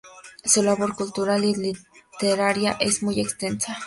Su 0.43 0.63
labor 0.63 0.95
cultural 0.95 1.45
y 1.45 1.53
literaria 2.17 2.75
es 2.79 3.03
muy 3.03 3.19
extensa. 3.19 3.77